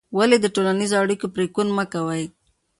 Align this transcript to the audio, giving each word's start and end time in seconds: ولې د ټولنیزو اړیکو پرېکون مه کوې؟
ولې 0.17 0.37
د 0.41 0.45
ټولنیزو 0.55 0.95
اړیکو 1.03 1.25
پرېکون 1.35 1.67
مه 1.77 1.85
کوې؟ 1.93 2.23